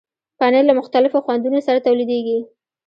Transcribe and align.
پنېر 0.39 0.63
له 0.67 0.73
مختلفو 0.79 1.23
خوندونو 1.25 1.59
سره 1.67 1.83
تولیدېږي. 1.85 2.39